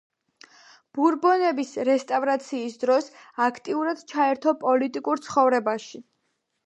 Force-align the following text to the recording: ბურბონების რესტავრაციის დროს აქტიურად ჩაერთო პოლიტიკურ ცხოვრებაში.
ბურბონების 0.99 1.73
რესტავრაციის 1.89 2.79
დროს 2.85 3.11
აქტიურად 3.49 4.01
ჩაერთო 4.13 4.55
პოლიტიკურ 4.65 5.23
ცხოვრებაში. 5.27 6.03